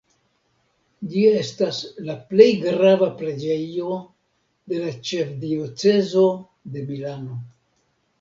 Ĝi 1.09 1.25
estas 1.41 1.81
la 2.07 2.15
plej 2.31 2.47
grava 2.63 3.09
preĝejo 3.19 3.89
de 4.73 4.79
la 4.85 4.95
ĉefdiocezo 5.11 6.25
de 6.73 6.87
Milano. 6.89 7.37